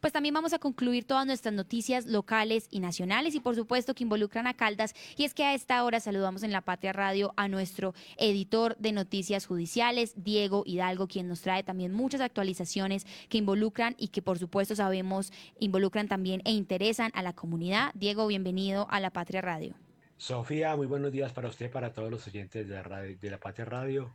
[0.00, 4.04] pues también vamos a concluir todas nuestras noticias locales y nacionales y por supuesto que
[4.04, 4.94] involucran a Caldas.
[5.16, 8.92] Y es que a esta hora saludamos en la Patria Radio a nuestro editor de
[8.92, 14.38] noticias judiciales, Diego Hidalgo, quien nos trae también muchas actualizaciones que involucran y que por
[14.38, 17.92] supuesto sabemos involucran también e interesan a la comunidad.
[17.94, 19.74] Diego, bienvenido a la Patria Radio.
[20.16, 23.38] Sofía, muy buenos días para usted, para todos los oyentes de la, radio, de la
[23.38, 24.10] Patria Radio.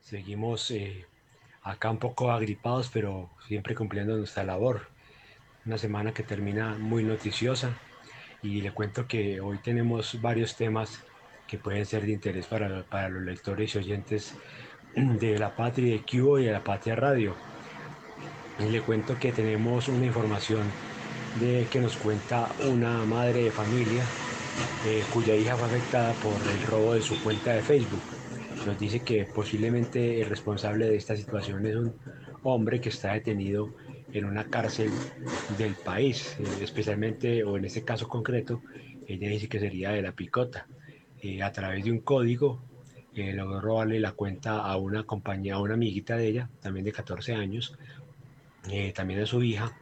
[0.00, 1.06] Seguimos eh,
[1.62, 4.88] acá un poco agripados, pero siempre cumpliendo nuestra labor.
[5.66, 7.76] Una semana que termina muy noticiosa
[8.42, 11.02] y le cuento que hoy tenemos varios temas
[11.46, 14.34] que pueden ser de interés para, para los lectores y oyentes
[14.96, 17.34] de la Patria de Cubo y de la Patria Radio.
[18.58, 20.62] Y le cuento que tenemos una información
[21.38, 24.02] de que nos cuenta una madre de familia
[24.86, 28.02] eh, cuya hija fue afectada por el robo de su cuenta de Facebook.
[28.64, 31.94] Nos dice que posiblemente el responsable de esta situación es un
[32.42, 33.74] hombre que está detenido
[34.12, 35.04] en una cárcel
[35.46, 38.64] del país, eh, especialmente, o en este caso concreto,
[39.06, 40.68] ella dice que sería de la picota.
[41.18, 42.64] Eh, a través de un código
[43.12, 47.34] logró robarle la cuenta a una compañía, a una amiguita de ella, también de 14
[47.34, 47.76] años,
[48.94, 49.76] también a su hija,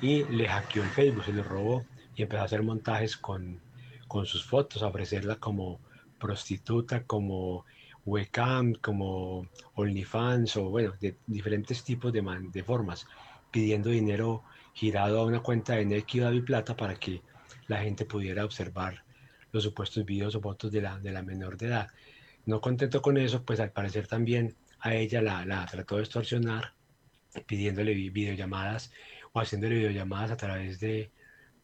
[0.00, 3.62] y le hackeó el Facebook, se lo robó y empezó a hacer montajes con
[4.06, 5.80] con sus fotos, a ofrecerla como
[6.18, 7.64] prostituta, como
[8.04, 13.06] webcam, como OnlyFans o bueno, de diferentes tipos de, de formas,
[13.54, 17.22] pidiendo dinero girado a una cuenta de Neki o Plata para que
[17.68, 19.04] la gente pudiera observar
[19.52, 21.88] los supuestos videos o fotos de la, de la menor de edad.
[22.46, 26.72] No contento con eso, pues al parecer también a ella la, la trató de extorsionar,
[27.46, 28.90] pidiéndole videollamadas
[29.32, 31.12] o haciéndole videollamadas a través de,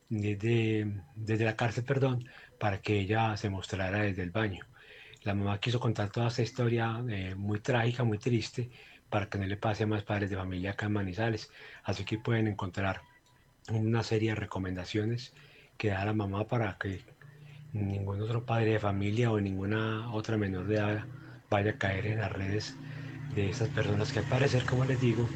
[0.09, 2.29] desde, desde la cárcel, perdón,
[2.61, 4.65] para que ella se mostrara desde el baño.
[5.25, 8.71] La mamá quiso contar toda esta historia eh, muy trágica, muy triste,
[9.11, 11.51] para que no le pase a más padres de familia acá en Manizales.
[11.85, 13.03] Así que pueden encontrar
[13.69, 15.33] una serie de recomendaciones
[15.77, 17.03] que da la mamá para que
[17.73, 21.05] ningún otro padre de familia o ninguna otra menor de edad
[21.49, 22.77] vaya a caer en las redes
[23.35, 25.29] de esas personas que al parecer, como les digo,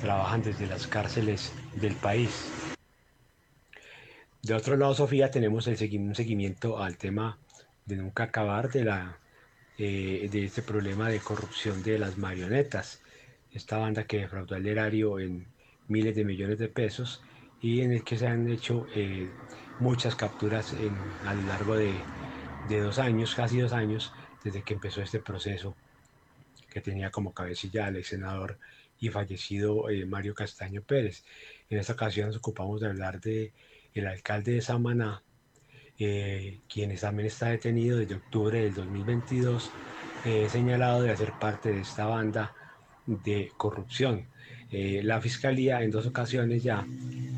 [0.00, 2.50] trabajan desde las cárceles del país.
[4.42, 7.38] De otro lado, Sofía, tenemos el un seguimiento al tema
[7.84, 9.18] de nunca acabar de, la,
[9.78, 13.02] eh, de este problema de corrupción de las marionetas.
[13.52, 15.46] Esta banda que defraudó al erario en
[15.88, 17.22] miles de millones de pesos
[17.60, 19.28] y en el que se han hecho eh,
[19.80, 20.94] muchas capturas en,
[21.26, 21.92] a lo largo de,
[22.68, 24.12] de, dos años, casi dos años,
[24.44, 25.74] desde que empezó este proceso
[26.70, 28.58] que tenía como cabecilla al ex senador
[29.00, 31.24] y fallecido eh, Mario Castaño Pérez.
[31.68, 33.52] En esta ocasión nos ocupamos de hablar de
[33.94, 35.22] el alcalde de Samaná,
[35.98, 39.70] eh, quien también está detenido desde octubre del 2022,
[40.24, 42.54] eh, señalado de hacer parte de esta banda
[43.24, 44.26] de corrupción.
[44.70, 46.86] Eh, la fiscalía en dos ocasiones ya,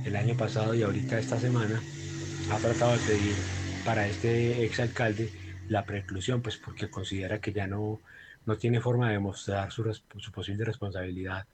[0.04, 1.80] el año pasado y ahorita esta semana,
[2.50, 3.34] ha tratado de pedir
[3.84, 5.30] para este exalcalde
[5.68, 8.00] la preclusión, pues porque considera que ya no,
[8.44, 11.46] no tiene forma de demostrar su, su posible responsabilidad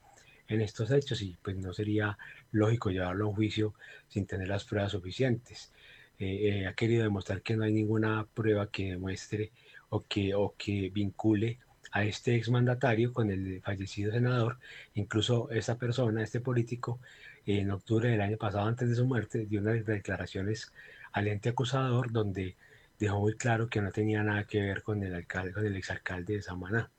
[0.47, 2.17] en estos hechos y pues no sería
[2.51, 3.73] lógico llevarlo a un juicio
[4.07, 5.71] sin tener las pruebas suficientes.
[6.17, 9.51] Eh, eh, ha querido demostrar que no hay ninguna prueba que demuestre
[9.89, 11.59] o que, o que vincule
[11.91, 14.57] a este exmandatario con el fallecido senador.
[14.93, 16.99] Incluso esa persona, este político,
[17.45, 20.71] en octubre del año pasado, antes de su muerte, dio unas declaraciones
[21.11, 22.55] al ente acusador donde
[22.99, 26.35] dejó muy claro que no tenía nada que ver con el alcalde, con el exalcalde
[26.35, 26.91] de Samaná.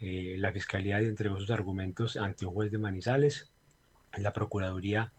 [0.00, 3.50] Eh, la Fiscalía entregó sus argumentos ante un juez de Manizales.
[4.16, 5.12] La Procuraduría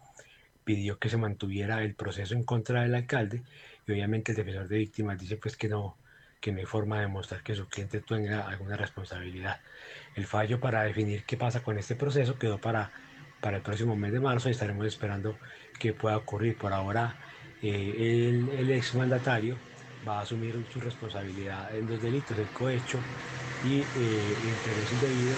[0.64, 3.42] pidió que se mantuviera el proceso en contra del alcalde
[3.86, 5.96] y obviamente el defensor de víctimas dice pues que no,
[6.44, 9.60] que no hay forma de demostrar que su cliente tenga alguna responsabilidad.
[10.14, 12.92] El fallo para definir qué pasa con este proceso quedó para,
[13.40, 15.38] para el próximo mes de marzo y estaremos esperando
[15.80, 16.58] que pueda ocurrir.
[16.58, 17.16] Por ahora
[17.62, 17.94] eh,
[18.28, 19.56] el, el exmandatario
[20.06, 22.98] va a asumir su responsabilidad en dos delitos, el cohecho
[23.64, 25.34] y eh, interés indebido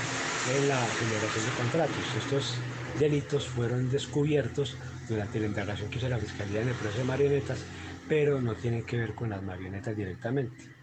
[0.59, 2.17] en la generación de contratos.
[2.19, 2.59] Estos
[2.99, 4.77] delitos fueron descubiertos
[5.09, 7.65] durante la indagación que hizo la Fiscalía en el proceso de marionetas,
[8.09, 10.76] pero no tienen que ver con las marionetas directamente.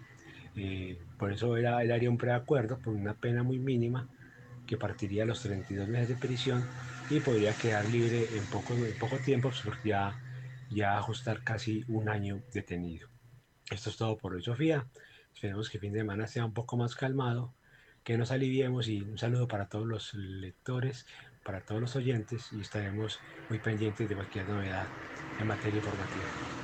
[1.17, 4.07] Por eso era, él haría un preacuerdo por una pena muy mínima
[4.65, 6.63] que partiría a los 32 meses de prisión
[7.09, 10.19] y podría quedar libre en poco, tiempo, porque ya,
[10.69, 13.09] ya ajustar casi un año detenido.
[13.69, 14.87] Esto es todo por hoy, Sofía.
[15.33, 17.53] Esperemos que el fin de semana sea un poco más calmado,
[18.03, 21.05] que nos aliviemos y un saludo para todos los lectores,
[21.43, 23.19] para todos los oyentes y estaremos
[23.49, 24.93] muy pendientes de cualquier novedad
[25.37, 26.62] en materia informativa.